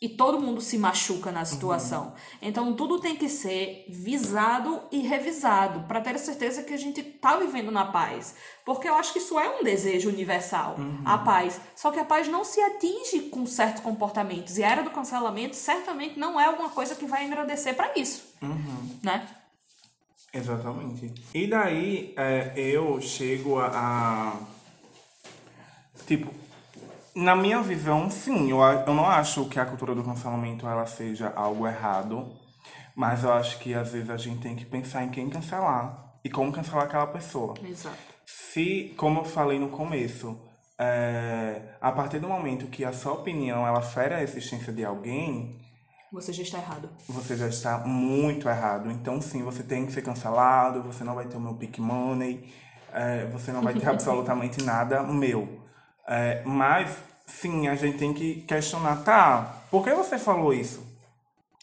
[0.00, 2.14] E todo mundo se machuca na situação.
[2.40, 7.36] Então tudo tem que ser visado e revisado para ter certeza que a gente tá
[7.36, 8.36] vivendo na paz.
[8.64, 11.60] Porque eu acho que isso é um desejo universal, a paz.
[11.74, 14.56] Só que a paz não se atinge com certos comportamentos.
[14.56, 18.22] E a era do cancelamento certamente não é alguma coisa que vai engrandecer para isso,
[19.02, 19.26] né?
[20.32, 21.12] Exatamente.
[21.34, 24.36] E daí é, eu chego a, a-
[26.06, 26.32] Tipo,
[27.18, 31.32] na minha visão, sim, eu, eu não acho que a cultura do cancelamento ela seja
[31.34, 32.32] algo errado,
[32.94, 36.30] mas eu acho que às vezes a gente tem que pensar em quem cancelar e
[36.30, 37.54] como cancelar aquela pessoa.
[37.64, 37.96] Exato.
[38.24, 40.40] Se, como eu falei no começo,
[40.78, 45.58] é, a partir do momento que a sua opinião ela fere a existência de alguém,
[46.12, 46.88] Você já está errado.
[47.08, 48.90] você já está muito errado.
[48.90, 52.48] Então, sim, você tem que ser cancelado, você não vai ter o meu pick money,
[52.92, 55.66] é, você não vai ter absolutamente nada meu.
[56.08, 56.96] É, mas,
[57.28, 60.84] sim, a gente tem que questionar, tá, por que você falou isso?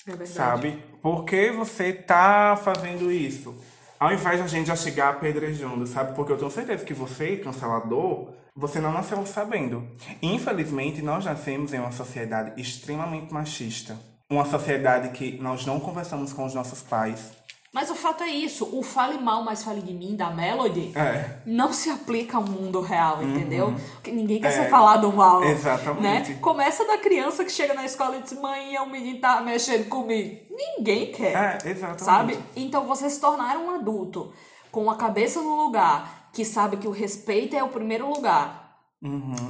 [0.08, 0.30] É verdade.
[0.30, 0.84] Sabe?
[1.01, 3.56] Por que você tá fazendo isso?
[3.99, 6.15] Ao invés de a gente já chegar apedrejando, sabe?
[6.15, 9.88] Porque eu tenho certeza que você, cancelador, você não nasceu sabendo.
[10.21, 13.97] Infelizmente, nós nascemos em uma sociedade extremamente machista.
[14.30, 17.32] Uma sociedade que nós não conversamos com os nossos pais.
[17.75, 21.39] Mas o fato é isso, o fale mal, mas fale de mim, da Melody, É.
[21.45, 23.73] não se aplica ao mundo real, entendeu?
[23.95, 25.43] Porque ninguém quer É, ser falado mal.
[25.43, 26.31] exatamente.
[26.31, 26.38] Né?
[26.39, 30.38] Começa da criança que chega na escola e diz, mãe, o menino tá mexendo comigo.
[30.49, 31.35] Ninguém quer.
[31.65, 32.03] É, exatamente.
[32.03, 32.39] Sabe?
[32.55, 34.31] Então você se tornar um adulto
[34.71, 38.63] com a cabeça no lugar, que sabe que o respeito é o primeiro lugar.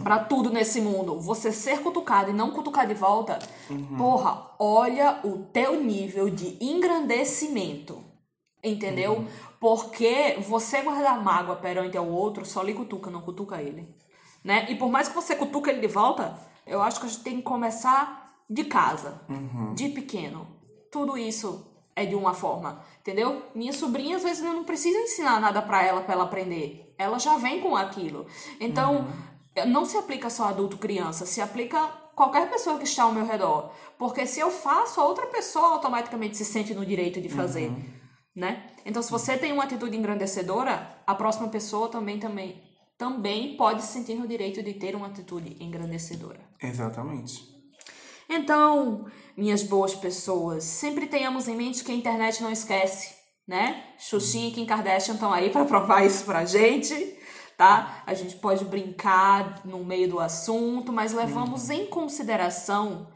[0.04, 3.38] Pra tudo nesse mundo, você ser cutucado e não cutucar de volta,
[3.98, 8.04] porra, olha o teu nível de engrandecimento.
[8.66, 9.28] Entendeu?
[9.60, 13.88] Porque você guardar mágoa perante ao outro só lhe cutuca, não cutuca ele.
[14.44, 14.66] Né?
[14.70, 17.38] E por mais que você cutuca ele de volta, eu acho que a gente tem
[17.38, 19.22] que começar de casa,
[19.76, 20.48] de pequeno.
[20.92, 23.44] Tudo isso é de uma forma, entendeu?
[23.54, 26.94] Minha sobrinha às vezes eu não preciso ensinar nada pra ela pra ela aprender.
[26.98, 28.26] Ela já vem com aquilo.
[28.60, 29.08] Então,
[29.68, 31.80] não se aplica só adulto criança, se aplica
[32.16, 33.72] qualquer pessoa que está ao meu redor.
[33.98, 37.72] Porque se eu faço, a outra pessoa automaticamente se sente no direito de fazer,
[38.36, 38.68] né?
[38.86, 42.64] Então, se você tem uma atitude engrandecedora, a próxima pessoa também também
[42.98, 46.40] também pode se sentir no direito de ter uma atitude engrandecedora.
[46.62, 47.44] Exatamente.
[48.30, 49.06] Então,
[49.38, 53.14] minhas boas pessoas, sempre tenhamos em mente que a internet não esquece,
[53.48, 53.84] né?
[54.00, 56.96] Xuxinha e Kim Kardashian estão aí para provar isso pra gente,
[57.58, 58.02] tá?
[58.06, 63.12] A gente pode brincar no meio do assunto, mas levamos em consideração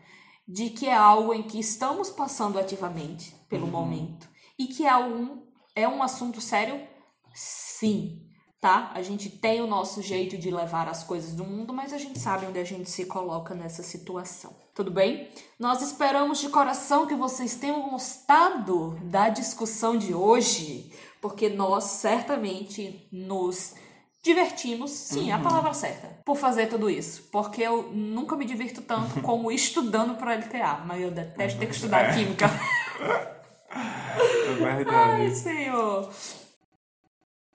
[0.48, 4.28] de que é algo em que estamos passando ativamente pelo momento
[4.60, 5.42] e que é um,
[5.74, 6.86] é um assunto sério,
[7.34, 8.22] sim,
[8.60, 8.92] tá?
[8.94, 12.20] A gente tem o nosso jeito de levar as coisas do mundo, mas a gente
[12.20, 14.54] sabe onde a gente se coloca nessa situação.
[14.76, 15.30] Tudo bem?
[15.58, 20.92] Nós esperamos de coração que vocês tenham gostado da discussão de hoje,
[21.22, 23.76] porque nós certamente nos
[24.22, 27.30] divertimos, sim, é a palavra certa, por fazer tudo isso.
[27.32, 31.76] Porque eu nunca me divirto tanto como estudando para LTA, mas eu detesto ter que
[31.76, 32.50] estudar química.
[33.72, 34.86] É.
[34.90, 36.12] Ai, senhor.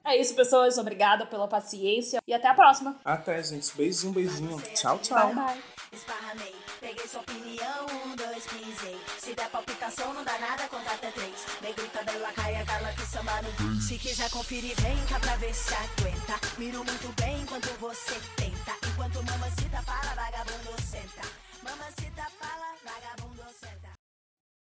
[0.03, 0.77] É isso, pessoas.
[0.77, 2.95] Obrigada pela paciência e até a próxima.
[3.03, 3.75] Até, gente.
[3.75, 4.61] Beijinho, beijinho.
[4.75, 5.33] Tchau, tchau.
[5.33, 5.63] Bye, bye.
[5.91, 8.97] Esparramei, peguei sua opinião, um, dois, pisei.
[9.17, 11.45] Se der palpitação, não dá nada, conta até três.
[11.61, 12.33] Negrita dela
[12.95, 16.39] que samba no Se quiser conferir, vem cá pra ver se aguenta.
[16.57, 18.73] Miro muito bem enquanto você tenta.
[18.91, 19.23] Enquanto
[20.15, 21.34] vagabundo senta.